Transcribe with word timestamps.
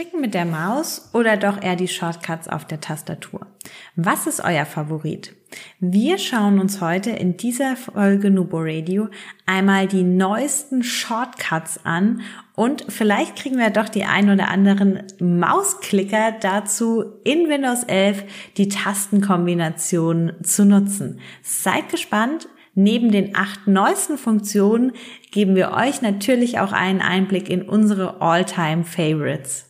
Klicken 0.00 0.22
mit 0.22 0.32
der 0.32 0.46
Maus 0.46 1.10
oder 1.12 1.36
doch 1.36 1.62
eher 1.62 1.76
die 1.76 1.86
Shortcuts 1.86 2.48
auf 2.48 2.64
der 2.64 2.80
Tastatur? 2.80 3.46
Was 3.96 4.26
ist 4.26 4.42
euer 4.42 4.64
Favorit? 4.64 5.36
Wir 5.78 6.16
schauen 6.16 6.58
uns 6.58 6.80
heute 6.80 7.10
in 7.10 7.36
dieser 7.36 7.76
Folge 7.76 8.30
Nubo 8.30 8.60
Radio 8.62 9.08
einmal 9.44 9.88
die 9.88 10.02
neuesten 10.02 10.82
Shortcuts 10.82 11.80
an 11.84 12.22
und 12.56 12.86
vielleicht 12.88 13.36
kriegen 13.36 13.58
wir 13.58 13.68
doch 13.68 13.90
die 13.90 14.04
ein 14.04 14.30
oder 14.30 14.48
anderen 14.48 15.02
Mausklicker 15.20 16.32
dazu, 16.40 17.04
in 17.24 17.50
Windows 17.50 17.84
11 17.84 18.24
die 18.56 18.70
Tastenkombinationen 18.70 20.42
zu 20.42 20.64
nutzen. 20.64 21.20
Seid 21.42 21.90
gespannt. 21.90 22.48
Neben 22.74 23.10
den 23.10 23.36
acht 23.36 23.66
neuesten 23.66 24.16
Funktionen 24.16 24.92
geben 25.30 25.56
wir 25.56 25.72
euch 25.72 26.00
natürlich 26.00 26.58
auch 26.58 26.72
einen 26.72 27.02
Einblick 27.02 27.50
in 27.50 27.68
unsere 27.68 28.22
All-Time 28.22 28.84
Favorites. 28.84 29.69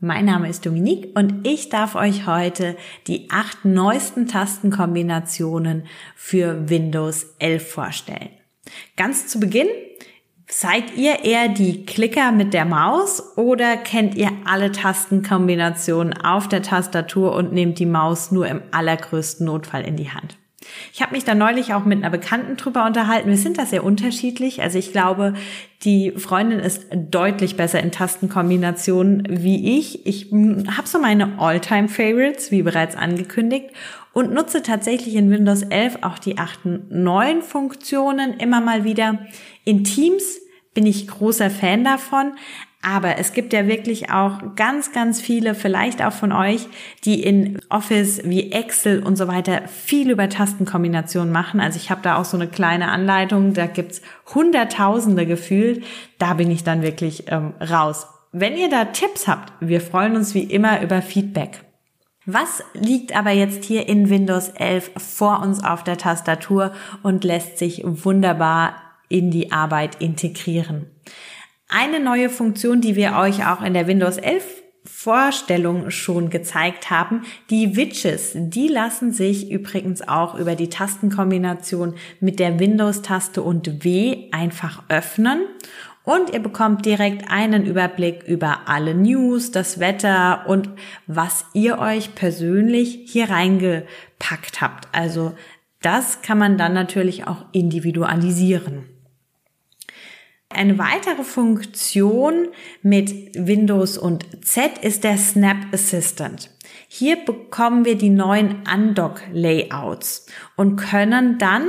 Mein 0.00 0.26
Name 0.26 0.48
ist 0.48 0.64
Dominique 0.64 1.10
und 1.18 1.44
ich 1.44 1.70
darf 1.70 1.96
euch 1.96 2.24
heute 2.24 2.76
die 3.08 3.30
acht 3.30 3.64
neuesten 3.64 4.28
Tastenkombinationen 4.28 5.86
für 6.14 6.70
Windows 6.70 7.34
11 7.40 7.68
vorstellen. 7.68 8.28
Ganz 8.96 9.26
zu 9.26 9.40
Beginn, 9.40 9.66
seid 10.48 10.96
ihr 10.96 11.24
eher 11.24 11.48
die 11.48 11.84
Klicker 11.84 12.30
mit 12.30 12.54
der 12.54 12.64
Maus 12.64 13.36
oder 13.36 13.76
kennt 13.76 14.14
ihr 14.14 14.30
alle 14.44 14.70
Tastenkombinationen 14.70 16.16
auf 16.16 16.46
der 16.46 16.62
Tastatur 16.62 17.34
und 17.34 17.52
nehmt 17.52 17.80
die 17.80 17.86
Maus 17.86 18.30
nur 18.30 18.46
im 18.46 18.62
allergrößten 18.70 19.44
Notfall 19.44 19.82
in 19.82 19.96
die 19.96 20.10
Hand? 20.10 20.37
Ich 20.92 21.02
habe 21.02 21.14
mich 21.14 21.24
da 21.24 21.34
neulich 21.34 21.74
auch 21.74 21.84
mit 21.84 21.98
einer 21.98 22.10
Bekannten 22.10 22.56
drüber 22.56 22.86
unterhalten. 22.86 23.28
Wir 23.28 23.36
sind 23.36 23.58
da 23.58 23.66
sehr 23.66 23.84
unterschiedlich. 23.84 24.62
Also 24.62 24.78
ich 24.78 24.92
glaube, 24.92 25.34
die 25.84 26.12
Freundin 26.16 26.58
ist 26.58 26.86
deutlich 26.92 27.56
besser 27.56 27.80
in 27.80 27.92
Tastenkombinationen 27.92 29.26
wie 29.28 29.78
ich. 29.78 30.06
Ich 30.06 30.32
habe 30.32 30.86
so 30.86 30.98
meine 30.98 31.38
All-Time-Favorites, 31.38 32.50
wie 32.50 32.62
bereits 32.62 32.96
angekündigt, 32.96 33.70
und 34.12 34.32
nutze 34.32 34.62
tatsächlich 34.62 35.14
in 35.14 35.30
Windows 35.30 35.62
11 35.62 35.98
auch 36.02 36.18
die 36.18 36.38
achten 36.38 36.86
neuen 36.90 37.42
Funktionen 37.42 38.34
immer 38.34 38.60
mal 38.60 38.84
wieder. 38.84 39.20
In 39.64 39.84
Teams 39.84 40.40
bin 40.74 40.86
ich 40.86 41.06
großer 41.08 41.50
Fan 41.50 41.84
davon, 41.84 42.32
aber 42.90 43.18
es 43.18 43.34
gibt 43.34 43.52
ja 43.52 43.66
wirklich 43.66 44.10
auch 44.10 44.56
ganz, 44.56 44.92
ganz 44.92 45.20
viele, 45.20 45.54
vielleicht 45.54 46.02
auch 46.02 46.12
von 46.12 46.32
euch, 46.32 46.68
die 47.04 47.22
in 47.22 47.60
Office 47.68 48.22
wie 48.24 48.50
Excel 48.50 49.02
und 49.02 49.16
so 49.16 49.28
weiter 49.28 49.68
viel 49.68 50.10
über 50.10 50.30
Tastenkombinationen 50.30 51.30
machen. 51.30 51.60
Also 51.60 51.76
ich 51.76 51.90
habe 51.90 52.00
da 52.02 52.16
auch 52.16 52.24
so 52.24 52.38
eine 52.38 52.48
kleine 52.48 52.88
Anleitung, 52.88 53.52
da 53.52 53.66
gibt's 53.66 54.00
Hunderttausende 54.34 55.26
gefühlt. 55.26 55.84
Da 56.18 56.34
bin 56.34 56.50
ich 56.50 56.64
dann 56.64 56.80
wirklich 56.80 57.24
ähm, 57.30 57.52
raus. 57.60 58.06
Wenn 58.32 58.56
ihr 58.56 58.70
da 58.70 58.86
Tipps 58.86 59.28
habt, 59.28 59.52
wir 59.60 59.82
freuen 59.82 60.16
uns 60.16 60.34
wie 60.34 60.44
immer 60.44 60.80
über 60.80 61.02
Feedback. 61.02 61.60
Was 62.24 62.62
liegt 62.72 63.14
aber 63.14 63.32
jetzt 63.32 63.64
hier 63.64 63.86
in 63.86 64.08
Windows 64.08 64.48
11 64.48 64.92
vor 64.96 65.42
uns 65.42 65.62
auf 65.62 65.84
der 65.84 65.98
Tastatur 65.98 66.72
und 67.02 67.22
lässt 67.24 67.58
sich 67.58 67.82
wunderbar 67.84 68.76
in 69.10 69.30
die 69.30 69.52
Arbeit 69.52 70.00
integrieren? 70.00 70.86
Eine 71.68 72.00
neue 72.00 72.30
Funktion, 72.30 72.80
die 72.80 72.96
wir 72.96 73.16
euch 73.16 73.46
auch 73.46 73.62
in 73.62 73.74
der 73.74 73.86
Windows 73.86 74.16
11 74.16 74.62
Vorstellung 74.84 75.90
schon 75.90 76.30
gezeigt 76.30 76.88
haben. 76.88 77.22
Die 77.50 77.76
Widgets, 77.76 78.32
die 78.34 78.68
lassen 78.68 79.12
sich 79.12 79.50
übrigens 79.50 80.06
auch 80.08 80.34
über 80.34 80.54
die 80.54 80.70
Tastenkombination 80.70 81.94
mit 82.20 82.40
der 82.40 82.58
Windows-Taste 82.58 83.42
und 83.42 83.84
W 83.84 84.30
einfach 84.32 84.82
öffnen. 84.88 85.40
Und 86.04 86.32
ihr 86.32 86.40
bekommt 86.40 86.86
direkt 86.86 87.30
einen 87.30 87.66
Überblick 87.66 88.22
über 88.22 88.60
alle 88.64 88.94
News, 88.94 89.50
das 89.50 89.78
Wetter 89.78 90.46
und 90.48 90.70
was 91.06 91.44
ihr 91.52 91.78
euch 91.78 92.14
persönlich 92.14 93.00
hier 93.04 93.28
reingepackt 93.28 94.62
habt. 94.62 94.88
Also 94.92 95.34
das 95.82 96.22
kann 96.22 96.38
man 96.38 96.56
dann 96.56 96.72
natürlich 96.72 97.26
auch 97.26 97.44
individualisieren. 97.52 98.97
Eine 100.50 100.78
weitere 100.78 101.24
Funktion 101.24 102.48
mit 102.82 103.34
Windows 103.34 103.98
und 103.98 104.24
Z 104.44 104.78
ist 104.78 105.04
der 105.04 105.18
Snap 105.18 105.58
Assistant. 105.72 106.50
Hier 106.88 107.16
bekommen 107.16 107.84
wir 107.84 107.98
die 107.98 108.08
neuen 108.08 108.62
Undock-Layouts 108.72 110.26
und 110.56 110.76
können 110.76 111.38
dann 111.38 111.68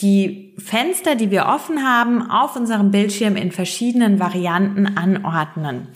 die 0.00 0.54
Fenster, 0.58 1.16
die 1.16 1.30
wir 1.30 1.46
offen 1.46 1.84
haben, 1.84 2.30
auf 2.30 2.54
unserem 2.54 2.90
Bildschirm 2.90 3.34
in 3.34 3.50
verschiedenen 3.50 4.20
Varianten 4.20 4.86
anordnen. 4.96 5.88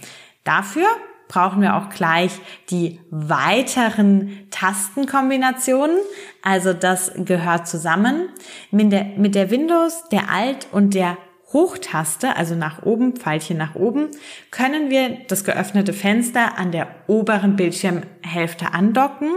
Dafür 0.43 0.87
brauchen 1.29 1.63
wir 1.63 1.77
auch 1.77 1.91
gleich 1.91 2.33
die 2.71 2.99
weiteren 3.11 4.49
Tastenkombinationen. 4.51 5.97
Also 6.43 6.73
das 6.73 7.13
gehört 7.17 7.69
zusammen. 7.69 8.31
Mit 8.73 8.91
der, 8.91 9.05
mit 9.17 9.37
der 9.37 9.51
Windows, 9.51 10.09
der 10.11 10.29
Alt 10.29 10.67
und 10.73 10.95
der 10.95 11.17
Hochtaste, 11.53 12.37
also 12.37 12.55
nach 12.55 12.83
oben, 12.83 13.17
Pfeilchen 13.17 13.57
nach 13.57 13.75
oben, 13.75 14.09
können 14.51 14.91
wir 14.91 15.19
das 15.27 15.45
geöffnete 15.45 15.93
Fenster 15.93 16.57
an 16.59 16.71
der 16.71 16.89
oberen 17.09 17.57
Bildschirmhälfte 17.57 18.73
andocken 18.73 19.31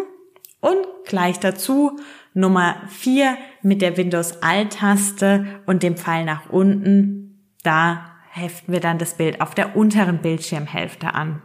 und 0.60 0.78
gleich 1.06 1.40
dazu 1.40 2.00
Nummer 2.34 2.76
4 2.90 3.38
mit 3.62 3.82
der 3.82 3.98
Windows 3.98 4.42
Alt-Taste 4.42 5.46
und 5.66 5.84
dem 5.84 5.98
Pfeil 5.98 6.26
nach 6.26 6.50
unten. 6.50 7.54
Da 7.64 8.12
heften 8.32 8.74
wir 8.74 8.80
dann 8.80 8.98
das 8.98 9.18
Bild 9.18 9.42
auf 9.42 9.56
der 9.56 9.76
unteren 9.76 10.22
Bildschirmhälfte 10.22 11.14
an. 11.14 11.42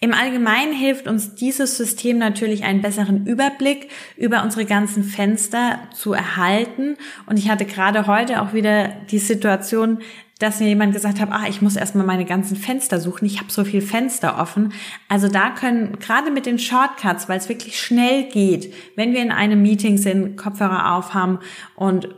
Im 0.00 0.14
Allgemeinen 0.14 0.72
hilft 0.72 1.08
uns 1.08 1.34
dieses 1.34 1.76
System 1.76 2.18
natürlich 2.18 2.62
einen 2.64 2.82
besseren 2.82 3.26
Überblick 3.26 3.90
über 4.16 4.44
unsere 4.44 4.64
ganzen 4.64 5.02
Fenster 5.02 5.80
zu 5.92 6.12
erhalten. 6.12 6.96
Und 7.26 7.38
ich 7.38 7.50
hatte 7.50 7.64
gerade 7.64 8.06
heute 8.06 8.40
auch 8.40 8.52
wieder 8.52 8.88
die 9.10 9.18
Situation, 9.18 9.98
dass 10.38 10.60
mir 10.60 10.68
jemand 10.68 10.92
gesagt 10.92 11.18
hat, 11.20 11.30
ah, 11.32 11.46
ich 11.48 11.62
muss 11.62 11.74
erstmal 11.74 12.06
meine 12.06 12.24
ganzen 12.24 12.56
Fenster 12.56 13.00
suchen. 13.00 13.26
Ich 13.26 13.40
habe 13.40 13.50
so 13.50 13.64
viel 13.64 13.80
Fenster 13.80 14.40
offen. 14.40 14.72
Also 15.08 15.26
da 15.26 15.50
können 15.50 15.98
gerade 15.98 16.30
mit 16.30 16.46
den 16.46 16.60
Shortcuts, 16.60 17.28
weil 17.28 17.38
es 17.38 17.48
wirklich 17.48 17.80
schnell 17.80 18.28
geht, 18.28 18.72
wenn 18.94 19.14
wir 19.14 19.22
in 19.22 19.32
einem 19.32 19.60
Meeting 19.62 19.98
sind, 19.98 20.36
Kopfhörer 20.36 20.94
aufhaben 20.94 21.40
und 21.74 22.08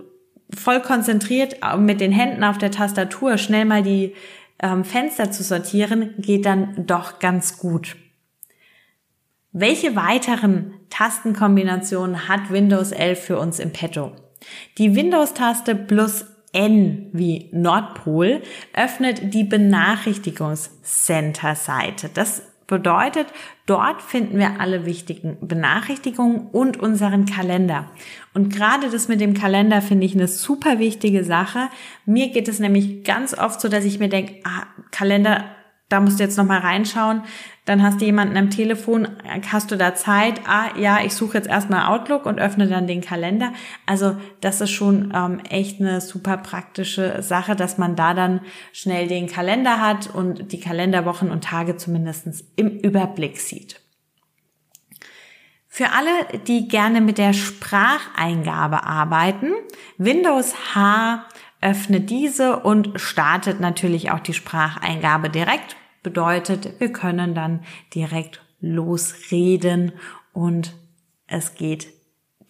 voll 0.55 0.81
konzentriert 0.81 1.57
mit 1.79 2.01
den 2.01 2.13
Händen 2.13 2.45
auf 2.45 2.59
der 2.59 2.71
Tastatur 2.71 3.39
schnell 3.39 3.65
mal 3.65 3.83
die 3.83 4.15
ähm, 4.63 4.85
Fenster 4.85 5.31
zu 5.31 5.43
sortieren, 5.43 6.15
geht 6.19 6.47
dann 6.47 6.87
doch 6.87 7.19
ganz 7.19 7.59
gut. 7.59 7.97
Welche 9.53 9.97
weiteren 9.97 10.75
Tastenkombinationen 10.91 12.29
hat 12.29 12.51
Windows 12.51 12.93
11 12.93 13.25
für 13.25 13.39
uns 13.39 13.59
im 13.59 13.73
Petto? 13.73 14.13
Die 14.79 14.95
Windows-Taste 14.95 15.75
plus 15.75 16.25
N 16.53 17.11
wie 17.13 17.49
Nordpol 17.53 18.43
öffnet 18.75 19.35
die 19.35 19.45
Benachrichtigungscenter-Seite. 19.45 22.11
Das 22.13 22.43
Bedeutet, 22.71 23.27
dort 23.67 24.01
finden 24.01 24.39
wir 24.39 24.61
alle 24.61 24.87
wichtigen 24.87 25.39
Benachrichtigungen 25.41 26.47
und 26.53 26.77
unseren 26.79 27.27
Kalender. 27.27 27.91
Und 28.33 28.55
gerade 28.55 28.91
das 28.91 29.09
mit 29.09 29.21
dem 29.21 29.35
Kalender 29.35 29.83
finde 29.83 30.07
ich 30.07 30.15
eine 30.15 30.29
super 30.29 30.79
wichtige 30.79 31.25
Sache. 31.25 31.69
Mir 32.07 32.29
geht 32.29 32.47
es 32.47 32.61
nämlich 32.61 33.03
ganz 33.03 33.37
oft 33.37 33.61
so, 33.61 33.69
dass 33.69 33.85
ich 33.85 33.99
mir 33.99 34.09
denke, 34.09 34.37
ah, 34.45 34.69
Kalender 34.93 35.47
da 35.91 36.01
musst 36.01 36.19
du 36.19 36.25
jetzt 36.25 36.39
nochmal 36.39 36.61
reinschauen. 36.61 37.23
Dann 37.67 37.83
hast 37.83 38.01
du 38.01 38.05
jemanden 38.05 38.37
am 38.37 38.49
Telefon, 38.49 39.09
hast 39.51 39.71
du 39.71 39.77
da 39.77 39.95
Zeit? 39.95 40.41
Ah, 40.47 40.69
ja, 40.79 41.01
ich 41.05 41.15
suche 41.15 41.37
jetzt 41.37 41.49
erstmal 41.49 41.87
Outlook 41.87 42.27
und 42.27 42.41
öffne 42.41 42.69
dann 42.69 42.87
den 42.87 43.01
Kalender. 43.01 43.53
Also 43.87 44.17
das 44.41 44.61
ist 44.61 44.71
schon 44.71 45.13
ähm, 45.15 45.41
echt 45.51 45.81
eine 45.81 46.01
super 46.01 46.39
praktische 46.39 47.23
Sache, 47.23 47.57
dass 47.57 47.77
man 47.77 47.97
da 47.97 48.15
dann 48.15 48.41
schnell 48.73 49.09
den 49.09 49.27
Kalender 49.27 49.81
hat 49.81 50.09
und 50.15 50.53
die 50.53 50.61
Kalenderwochen 50.61 51.31
und 51.31 51.45
Tage 51.45 51.77
zumindest 51.77 52.45
im 52.57 52.69
Überblick 52.69 53.39
sieht. 53.39 53.81
Für 55.67 55.91
alle, 55.91 56.39
die 56.47 56.69
gerne 56.69 57.01
mit 57.01 57.19
der 57.19 57.33
Spracheingabe 57.33 58.85
arbeiten, 58.85 59.53
Windows 59.99 60.55
H 60.75 61.25
öffnet 61.61 62.11
diese 62.11 62.61
und 62.61 63.01
startet 63.01 63.61
natürlich 63.61 64.11
auch 64.11 64.21
die 64.21 64.35
Spracheingabe 64.35 65.31
direkt 65.31 65.77
Bedeutet, 66.03 66.81
wir 66.81 66.93
können 66.93 67.35
dann 67.35 67.61
direkt 67.95 68.41
losreden 68.61 69.93
und 70.33 70.75
es 71.27 71.55
geht 71.55 71.89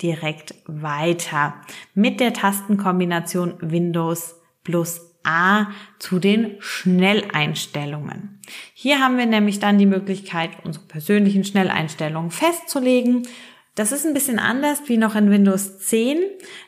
direkt 0.03 0.55
weiter 0.67 1.55
mit 1.95 2.21
der 2.21 2.33
Tastenkombination 2.33 3.55
Windows 3.61 4.37
plus 4.65 5.01
A 5.23 5.67
zu 5.99 6.19
den 6.19 6.57
Schnelleinstellungen. 6.61 8.41
Hier 8.73 9.01
haben 9.01 9.19
wir 9.19 9.27
nämlich 9.27 9.59
dann 9.59 9.79
die 9.79 9.87
Möglichkeit, 9.87 10.51
unsere 10.65 10.87
persönlichen 10.87 11.45
Schnelleinstellungen 11.45 12.31
festzulegen. 12.31 13.27
Das 13.75 13.93
ist 13.93 14.07
ein 14.07 14.15
bisschen 14.15 14.39
anders 14.39 14.83
wie 14.87 14.97
noch 14.97 15.15
in 15.15 15.31
Windows 15.31 15.79
10. 15.81 16.19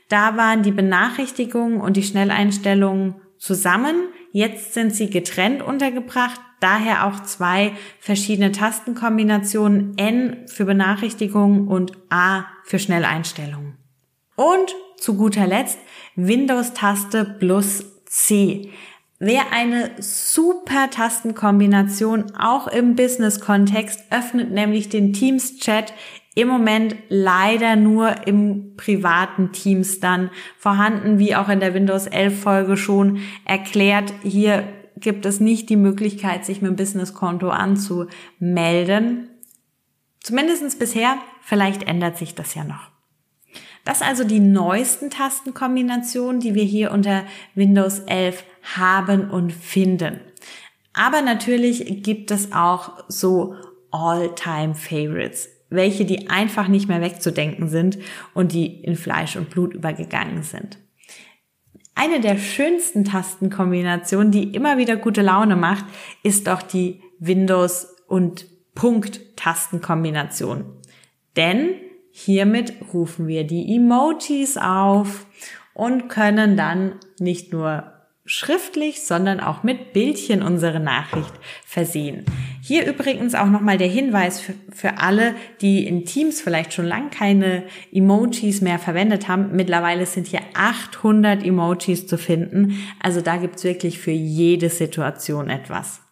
Da 0.08 0.36
waren 0.36 0.62
die 0.62 0.70
Benachrichtigungen 0.70 1.80
und 1.80 1.96
die 1.96 2.02
Schnelleinstellungen 2.02 3.14
zusammen. 3.38 4.08
Jetzt 4.32 4.74
sind 4.74 4.94
sie 4.94 5.08
getrennt 5.08 5.62
untergebracht. 5.62 6.40
Daher 6.62 7.08
auch 7.08 7.24
zwei 7.24 7.72
verschiedene 7.98 8.52
Tastenkombinationen 8.52 9.98
N 9.98 10.46
für 10.46 10.64
Benachrichtigungen 10.64 11.66
und 11.66 11.90
A 12.08 12.44
für 12.62 12.78
Schnelleinstellungen. 12.78 13.76
Und 14.36 14.72
zu 14.96 15.16
guter 15.16 15.48
Letzt 15.48 15.78
Windows-Taste 16.14 17.36
plus 17.40 17.84
C. 18.06 18.70
Wer 19.18 19.52
eine 19.52 19.90
super 19.98 20.88
Tastenkombination 20.88 22.32
auch 22.38 22.68
im 22.68 22.94
Business-Kontext 22.94 24.04
öffnet, 24.10 24.52
nämlich 24.52 24.88
den 24.88 25.12
Teams-Chat 25.12 25.92
im 26.36 26.46
Moment 26.46 26.94
leider 27.08 27.74
nur 27.74 28.28
im 28.28 28.76
privaten 28.76 29.50
Teams 29.50 29.98
dann 29.98 30.30
vorhanden, 30.58 31.18
wie 31.18 31.34
auch 31.34 31.48
in 31.48 31.58
der 31.58 31.74
Windows 31.74 32.06
11 32.06 32.40
Folge 32.40 32.76
schon 32.76 33.18
erklärt. 33.44 34.14
Hier 34.22 34.62
gibt 35.02 35.26
es 35.26 35.40
nicht 35.40 35.68
die 35.68 35.76
Möglichkeit, 35.76 36.44
sich 36.44 36.62
mit 36.62 36.70
dem 36.70 36.76
Businesskonto 36.76 37.50
anzumelden. 37.50 39.28
Zumindestens 40.20 40.78
bisher. 40.78 41.16
Vielleicht 41.40 41.82
ändert 41.82 42.16
sich 42.16 42.34
das 42.34 42.54
ja 42.54 42.64
noch. 42.64 42.90
Das 43.84 44.00
also 44.00 44.22
die 44.24 44.40
neuesten 44.40 45.10
Tastenkombinationen, 45.10 46.40
die 46.40 46.54
wir 46.54 46.64
hier 46.64 46.92
unter 46.92 47.24
Windows 47.54 47.98
11 48.00 48.44
haben 48.76 49.28
und 49.30 49.52
finden. 49.52 50.20
Aber 50.92 51.22
natürlich 51.22 52.02
gibt 52.02 52.30
es 52.30 52.52
auch 52.52 53.04
so 53.08 53.56
All-Time 53.90 54.74
Favorites, 54.74 55.48
welche 55.68 56.04
die 56.04 56.30
einfach 56.30 56.68
nicht 56.68 56.88
mehr 56.88 57.00
wegzudenken 57.00 57.68
sind 57.68 57.98
und 58.34 58.52
die 58.52 58.66
in 58.66 58.96
Fleisch 58.96 59.36
und 59.36 59.50
Blut 59.50 59.74
übergegangen 59.74 60.42
sind. 60.42 60.78
Eine 61.94 62.20
der 62.20 62.38
schönsten 62.38 63.04
Tastenkombinationen, 63.04 64.32
die 64.32 64.54
immer 64.54 64.78
wieder 64.78 64.96
gute 64.96 65.22
Laune 65.22 65.56
macht, 65.56 65.84
ist 66.22 66.46
doch 66.46 66.62
die 66.62 67.02
Windows- 67.18 67.94
und 68.08 68.46
Punkt-Tastenkombination. 68.74 70.64
Denn 71.36 71.74
Hiermit 72.14 72.74
rufen 72.92 73.26
wir 73.26 73.44
die 73.44 73.74
Emojis 73.74 74.58
auf 74.58 75.26
und 75.72 76.08
können 76.08 76.58
dann 76.58 76.96
nicht 77.18 77.52
nur 77.52 77.90
schriftlich, 78.26 79.02
sondern 79.02 79.40
auch 79.40 79.62
mit 79.62 79.94
Bildchen 79.94 80.42
unsere 80.42 80.78
Nachricht 80.78 81.32
versehen. 81.64 82.26
Hier 82.64 82.86
übrigens 82.86 83.34
auch 83.34 83.48
nochmal 83.48 83.76
der 83.76 83.88
Hinweis 83.88 84.40
für, 84.40 84.54
für, 84.70 84.98
alle, 84.98 85.34
die 85.60 85.84
in 85.84 86.04
Teams 86.04 86.40
vielleicht 86.40 86.72
schon 86.72 86.86
lang 86.86 87.10
keine 87.10 87.64
Emojis 87.92 88.60
mehr 88.60 88.78
verwendet 88.78 89.26
haben. 89.26 89.56
Mittlerweile 89.56 90.06
sind 90.06 90.28
hier 90.28 90.42
800 90.54 91.44
Emojis 91.44 92.06
zu 92.06 92.16
finden. 92.16 92.78
Also 93.00 93.20
da 93.20 93.38
gibt's 93.38 93.64
wirklich 93.64 93.98
für 93.98 94.12
jede 94.12 94.70
Situation 94.70 95.50
etwas. 95.50 96.02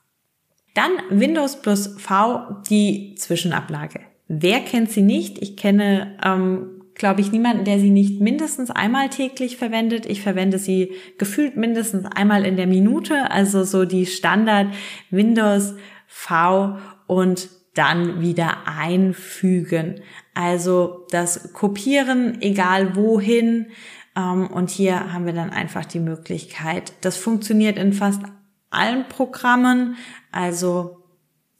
Dann 0.74 0.90
Windows 1.10 1.62
plus 1.62 1.94
V, 1.98 2.62
die 2.68 3.14
Zwischenablage. 3.16 4.00
Wer 4.26 4.58
kennt 4.58 4.90
sie 4.90 5.02
nicht? 5.02 5.40
Ich 5.40 5.56
kenne, 5.56 6.18
ähm, 6.24 6.82
glaube 6.96 7.20
ich, 7.20 7.30
niemanden, 7.30 7.64
der 7.64 7.78
sie 7.78 7.90
nicht 7.90 8.20
mindestens 8.20 8.72
einmal 8.72 9.08
täglich 9.08 9.56
verwendet. 9.56 10.04
Ich 10.04 10.20
verwende 10.20 10.58
sie 10.58 10.94
gefühlt 11.16 11.56
mindestens 11.56 12.06
einmal 12.06 12.44
in 12.44 12.56
der 12.56 12.66
Minute, 12.66 13.30
also 13.30 13.62
so 13.62 13.84
die 13.84 14.06
Standard 14.06 14.66
Windows 15.10 15.74
V 16.12 16.76
und 17.06 17.48
dann 17.74 18.20
wieder 18.20 18.66
einfügen. 18.66 20.02
Also 20.34 21.06
das 21.10 21.52
Kopieren, 21.52 22.42
egal 22.42 22.96
wohin. 22.96 23.68
Ähm, 24.16 24.48
und 24.48 24.70
hier 24.70 25.12
haben 25.12 25.24
wir 25.24 25.32
dann 25.32 25.50
einfach 25.50 25.84
die 25.84 26.00
Möglichkeit. 26.00 26.92
Das 27.02 27.16
funktioniert 27.16 27.78
in 27.78 27.92
fast 27.92 28.22
allen 28.70 29.08
Programmen. 29.08 29.96
Also 30.32 31.04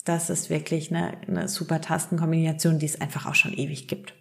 das 0.05 0.31
ist 0.31 0.51
wirklich 0.51 0.91
eine, 0.91 1.13
eine 1.29 1.47
super 1.47 1.81
Tastenkombination, 1.81 2.81
die 2.81 2.87
es 2.87 3.01
einfach 3.01 3.27
auch 3.27 3.37
schon 3.37 3.53
ewig 3.53 3.87
gibt. 3.87 4.15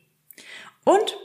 Und 0.85 1.17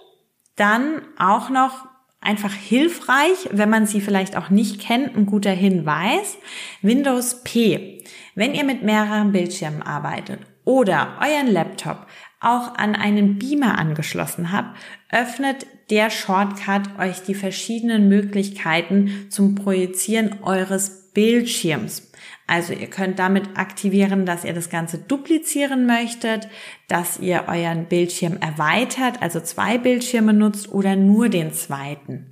dann 0.57 1.03
auch 1.19 1.50
noch 1.50 1.87
einfach 2.25 2.53
hilfreich, 2.53 3.49
wenn 3.50 3.71
man 3.71 3.87
sie 3.87 4.00
vielleicht 4.00 4.37
auch 4.37 4.50
nicht 4.50 4.81
kennt, 4.81 5.17
ein 5.17 5.26
guter 5.26 5.53
Hinweis, 5.53 6.38
Windows 6.82 7.43
P. 7.44 8.03
Wenn 8.35 8.55
ihr 8.55 8.65
mit 8.65 8.82
mehreren 8.82 9.32
Bildschirmen 9.32 9.82
arbeitet 9.82 10.41
oder 10.65 11.19
euren 11.21 11.53
Laptop 11.53 12.06
auch 12.41 12.75
an 12.76 12.94
einen 12.94 13.38
Beamer 13.38 13.79
angeschlossen 13.79 14.53
habt, 14.53 14.76
öffnet 15.11 15.67
der 15.91 16.11
Shortcut 16.11 16.99
euch 16.99 17.23
die 17.23 17.35
verschiedenen 17.35 18.09
Möglichkeiten 18.09 19.26
zum 19.31 19.55
Projizieren 19.55 20.43
eures 20.43 21.12
Bildschirms. 21.12 22.11
Also 22.46 22.75
ihr 22.75 22.88
könnt 22.88 23.19
damit 23.19 23.56
aktivieren, 23.56 24.26
dass 24.26 24.44
ihr 24.44 24.52
das 24.52 24.69
Ganze 24.69 24.99
duplizieren 24.99 25.87
möchtet, 25.87 26.49
dass 26.88 27.19
ihr 27.19 27.44
euren 27.49 27.87
Bildschirm 27.87 28.37
erweitert, 28.38 29.23
also 29.23 29.41
zwei 29.41 29.79
Bildschirme 29.79 30.35
nutzt 30.35 30.70
oder 30.70 30.94
nur 30.94 31.31
den 31.31 31.52
zweiten. 31.55 32.26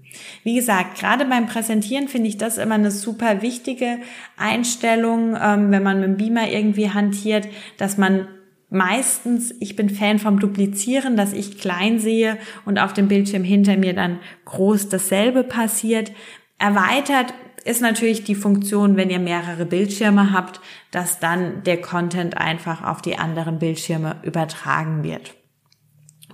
Wie 0.45 0.55
gesagt, 0.55 0.99
gerade 0.99 1.25
beim 1.25 1.47
Präsentieren 1.47 2.09
finde 2.09 2.29
ich 2.29 2.37
das 2.37 2.59
immer 2.59 2.75
eine 2.75 2.91
super 2.91 3.41
wichtige 3.41 3.99
Einstellung, 4.37 5.35
ähm, 5.41 5.71
wenn 5.71 5.83
man 5.83 6.01
mit 6.01 6.09
dem 6.09 6.17
Beamer 6.19 6.49
irgendwie 6.51 6.91
hantiert, 6.91 7.49
dass 7.79 7.97
man 7.97 8.29
meistens, 8.69 9.55
ich 9.61 9.77
bin 9.77 9.89
Fan 9.89 10.19
vom 10.19 10.41
Duplizieren, 10.41 11.17
dass 11.17 11.33
ich 11.33 11.59
klein 11.59 11.99
sehe 11.99 12.39
und 12.65 12.79
auf 12.79 12.93
dem 12.93 13.09
Bildschirm 13.09 13.45
hinter 13.45 13.77
mir 13.77 13.95
dann 13.95 14.19
groß 14.45 14.89
dasselbe 14.89 15.45
passiert. 15.45 16.13
Erweitert 16.59 17.35
ist 17.63 17.81
natürlich 17.81 18.25
die 18.25 18.35
Funktion, 18.35 18.97
wenn 18.97 19.11
ihr 19.11 19.19
mehrere 19.19 19.65
Bildschirme 19.65 20.33
habt, 20.33 20.61
dass 20.91 21.21
dann 21.21 21.63
der 21.65 21.81
Content 21.81 22.37
einfach 22.37 22.85
auf 22.85 23.03
die 23.03 23.19
anderen 23.19 23.59
Bildschirme 23.59 24.17
übertragen 24.23 25.03
wird. 25.03 25.35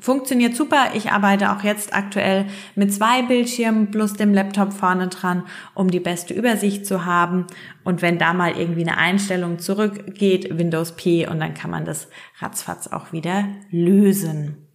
Funktioniert 0.01 0.55
super. 0.55 0.91
Ich 0.95 1.11
arbeite 1.11 1.53
auch 1.53 1.65
jetzt 1.65 1.93
aktuell 1.93 2.47
mit 2.77 2.93
zwei 2.95 3.23
Bildschirmen 3.23 3.91
plus 3.91 4.13
dem 4.13 4.33
Laptop 4.33 4.73
vorne 4.73 5.09
dran, 5.09 5.43
um 5.75 5.91
die 5.91 6.01
beste 6.01 6.35
Übersicht 6.35 6.87
zu 6.87 7.05
haben. 7.05 7.47
Und 7.83 8.01
wenn 8.01 8.19
da 8.19 8.33
mal 8.33 8.57
irgendwie 8.57 8.83
eine 8.83 8.97
Einstellung 8.97 9.59
zurückgeht, 9.59 10.57
Windows 10.57 10.95
P 10.95 11.27
und 11.27 11.41
dann 11.41 11.55
kann 11.55 11.71
man 11.71 11.85
das 11.85 12.09
ratzfatz 12.39 12.87
auch 12.87 13.13
wieder 13.13 13.49
lösen. 13.71 14.69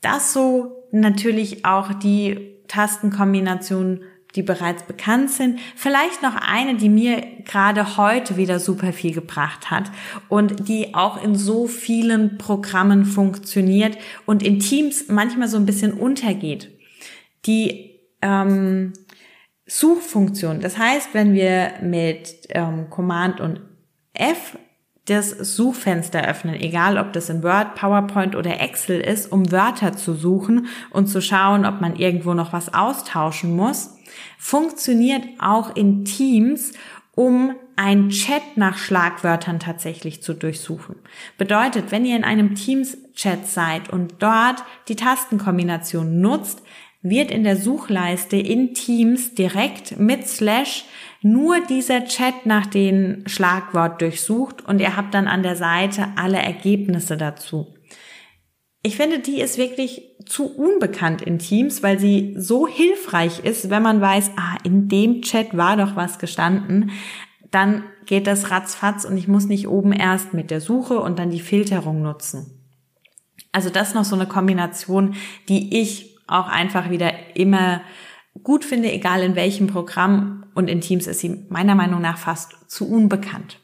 Das 0.00 0.32
so 0.32 0.88
natürlich 0.90 1.64
auch 1.64 1.92
die 1.92 2.54
Tastenkombination 2.68 4.00
die 4.34 4.42
bereits 4.42 4.82
bekannt 4.82 5.30
sind. 5.30 5.60
Vielleicht 5.76 6.22
noch 6.22 6.34
eine, 6.34 6.76
die 6.76 6.88
mir 6.88 7.22
gerade 7.44 7.96
heute 7.96 8.36
wieder 8.36 8.58
super 8.58 8.92
viel 8.92 9.14
gebracht 9.14 9.70
hat 9.70 9.90
und 10.28 10.68
die 10.68 10.94
auch 10.94 11.22
in 11.22 11.36
so 11.36 11.66
vielen 11.66 12.38
Programmen 12.38 13.04
funktioniert 13.04 13.96
und 14.26 14.42
in 14.42 14.58
Teams 14.58 15.08
manchmal 15.08 15.48
so 15.48 15.56
ein 15.56 15.66
bisschen 15.66 15.92
untergeht. 15.92 16.70
Die 17.46 18.00
ähm, 18.22 18.92
Suchfunktion. 19.66 20.60
Das 20.60 20.78
heißt, 20.78 21.10
wenn 21.12 21.34
wir 21.34 21.74
mit 21.82 22.48
ähm, 22.50 22.90
Command 22.90 23.40
und 23.40 23.60
F 24.12 24.58
das 25.06 25.30
Suchfenster 25.30 26.26
öffnen, 26.26 26.54
egal 26.54 26.96
ob 26.96 27.12
das 27.12 27.28
in 27.28 27.42
Word, 27.42 27.74
PowerPoint 27.74 28.36
oder 28.36 28.60
Excel 28.60 29.00
ist, 29.00 29.30
um 29.30 29.52
Wörter 29.52 29.92
zu 29.92 30.14
suchen 30.14 30.66
und 30.90 31.08
zu 31.08 31.20
schauen, 31.20 31.66
ob 31.66 31.80
man 31.80 31.96
irgendwo 31.96 32.32
noch 32.32 32.54
was 32.54 32.72
austauschen 32.72 33.54
muss, 33.54 33.93
funktioniert 34.38 35.24
auch 35.38 35.74
in 35.76 36.04
Teams, 36.04 36.72
um 37.14 37.54
ein 37.76 38.10
Chat 38.10 38.56
nach 38.56 38.78
Schlagwörtern 38.78 39.58
tatsächlich 39.58 40.22
zu 40.22 40.34
durchsuchen. 40.34 40.96
Bedeutet, 41.38 41.90
wenn 41.90 42.04
ihr 42.04 42.16
in 42.16 42.24
einem 42.24 42.54
Teams-Chat 42.54 43.46
seid 43.46 43.90
und 43.90 44.14
dort 44.20 44.62
die 44.88 44.96
Tastenkombination 44.96 46.20
nutzt, 46.20 46.62
wird 47.02 47.30
in 47.30 47.44
der 47.44 47.56
Suchleiste 47.56 48.36
in 48.36 48.74
Teams 48.74 49.34
direkt 49.34 49.98
mit 49.98 50.26
Slash 50.26 50.84
nur 51.20 51.60
dieser 51.60 52.06
Chat 52.06 52.46
nach 52.46 52.66
dem 52.66 53.26
Schlagwort 53.26 54.00
durchsucht 54.00 54.64
und 54.64 54.80
ihr 54.80 54.96
habt 54.96 55.14
dann 55.14 55.28
an 55.28 55.42
der 55.42 55.56
Seite 55.56 56.08
alle 56.16 56.38
Ergebnisse 56.38 57.16
dazu. 57.16 57.74
Ich 58.82 58.96
finde, 58.96 59.18
die 59.18 59.40
ist 59.40 59.58
wirklich 59.58 60.13
zu 60.26 60.46
unbekannt 60.46 61.22
in 61.22 61.38
Teams, 61.38 61.82
weil 61.82 61.98
sie 61.98 62.34
so 62.38 62.66
hilfreich 62.66 63.40
ist, 63.44 63.70
wenn 63.70 63.82
man 63.82 64.00
weiß, 64.00 64.32
ah, 64.36 64.56
in 64.64 64.88
dem 64.88 65.22
Chat 65.22 65.56
war 65.56 65.76
doch 65.76 65.96
was 65.96 66.18
gestanden, 66.18 66.90
dann 67.50 67.84
geht 68.06 68.26
das 68.26 68.50
ratzfatz 68.50 69.04
und 69.04 69.16
ich 69.16 69.28
muss 69.28 69.46
nicht 69.46 69.68
oben 69.68 69.92
erst 69.92 70.34
mit 70.34 70.50
der 70.50 70.60
Suche 70.60 70.98
und 71.00 71.18
dann 71.18 71.30
die 71.30 71.40
Filterung 71.40 72.02
nutzen. 72.02 72.46
Also 73.52 73.70
das 73.70 73.94
noch 73.94 74.04
so 74.04 74.16
eine 74.16 74.26
Kombination, 74.26 75.14
die 75.48 75.80
ich 75.80 76.16
auch 76.26 76.48
einfach 76.48 76.90
wieder 76.90 77.12
immer 77.36 77.82
gut 78.42 78.64
finde, 78.64 78.90
egal 78.90 79.22
in 79.22 79.36
welchem 79.36 79.68
Programm 79.68 80.46
und 80.54 80.68
in 80.68 80.80
Teams 80.80 81.06
ist 81.06 81.20
sie 81.20 81.46
meiner 81.48 81.74
Meinung 81.74 82.00
nach 82.00 82.18
fast 82.18 82.56
zu 82.68 82.90
unbekannt. 82.90 83.60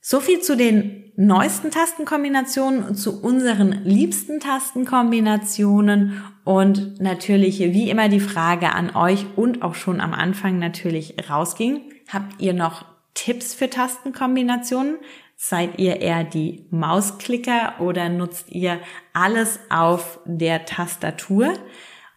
So 0.00 0.20
viel 0.20 0.40
zu 0.40 0.56
den 0.56 1.09
neuesten 1.20 1.70
Tastenkombinationen 1.70 2.94
zu 2.94 3.22
unseren 3.22 3.84
liebsten 3.84 4.40
Tastenkombinationen 4.40 6.22
und 6.44 6.98
natürlich 6.98 7.58
wie 7.58 7.90
immer 7.90 8.08
die 8.08 8.20
Frage 8.20 8.72
an 8.72 8.96
euch 8.96 9.26
und 9.36 9.60
auch 9.60 9.74
schon 9.74 10.00
am 10.00 10.14
Anfang 10.14 10.58
natürlich 10.58 11.16
rausging. 11.28 11.82
Habt 12.10 12.40
ihr 12.40 12.54
noch 12.54 12.86
Tipps 13.12 13.52
für 13.52 13.68
Tastenkombinationen? 13.68 14.96
Seid 15.36 15.78
ihr 15.78 16.00
eher 16.00 16.24
die 16.24 16.64
Mausklicker 16.70 17.74
oder 17.80 18.08
nutzt 18.08 18.50
ihr 18.50 18.78
alles 19.12 19.60
auf 19.68 20.20
der 20.24 20.64
Tastatur? 20.64 21.52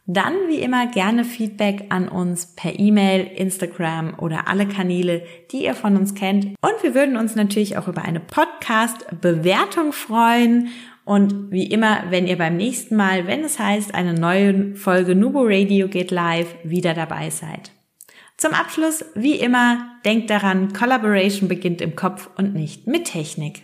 Dann 0.05 0.33
wie 0.49 0.59
immer 0.59 0.87
gerne 0.87 1.23
Feedback 1.23 1.85
an 1.87 2.09
uns 2.09 2.55
per 2.55 2.77
E-Mail, 2.77 3.25
Instagram 3.35 4.15
oder 4.19 4.49
alle 4.49 4.67
Kanäle, 4.67 5.23
die 5.51 5.63
ihr 5.63 5.75
von 5.75 5.95
uns 5.95 6.13
kennt. 6.13 6.47
Und 6.59 6.83
wir 6.83 6.93
würden 6.93 7.15
uns 7.15 7.35
natürlich 7.35 7.77
auch 7.77 7.87
über 7.87 8.01
eine 8.01 8.19
Podcast-Bewertung 8.19 9.93
freuen. 9.93 10.69
Und 11.05 11.51
wie 11.51 11.67
immer, 11.67 12.03
wenn 12.09 12.27
ihr 12.27 12.37
beim 12.37 12.57
nächsten 12.57 12.97
Mal, 12.97 13.27
wenn 13.27 13.45
es 13.45 13.59
heißt, 13.59 13.95
eine 13.95 14.13
neue 14.13 14.75
Folge 14.75 15.15
Nubo 15.15 15.43
Radio 15.43 15.87
geht 15.87 16.11
live, 16.11 16.53
wieder 16.63 16.93
dabei 16.93 17.29
seid. 17.29 17.71
Zum 18.35 18.53
Abschluss, 18.53 19.05
wie 19.15 19.35
immer, 19.35 19.99
denkt 20.03 20.29
daran, 20.29 20.73
Collaboration 20.73 21.47
beginnt 21.47 21.79
im 21.79 21.95
Kopf 21.95 22.29
und 22.35 22.53
nicht 22.53 22.87
mit 22.87 23.05
Technik. 23.05 23.63